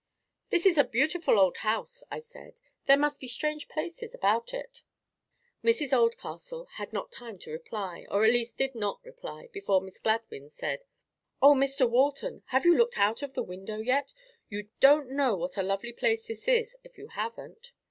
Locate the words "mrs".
5.63-5.93